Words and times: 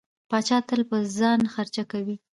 پاچا 0.29 0.57
تل 0.67 0.81
په 0.89 0.97
ځان 1.17 1.39
خرچه 1.53 1.83
کوي. 1.91 2.15